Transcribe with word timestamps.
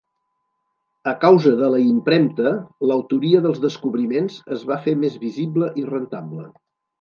A 1.09 1.11
causa 1.25 1.51
de 1.59 1.67
la 1.73 1.81
impremta, 1.89 2.53
l'autoria 2.91 3.43
dels 3.45 3.59
descobriments 3.67 4.41
es 4.57 4.65
va 4.73 4.79
fer 4.87 4.95
més 5.05 5.21
visible 5.27 5.71
i 5.85 5.87
rentable. 5.93 6.49